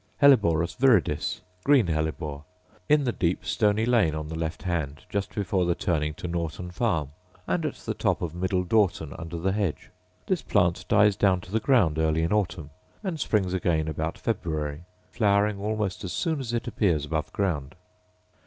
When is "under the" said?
9.19-9.51